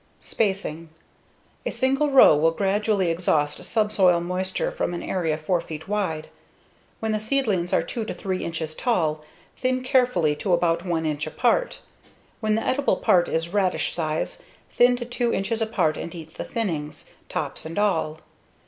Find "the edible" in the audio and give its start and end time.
12.55-12.97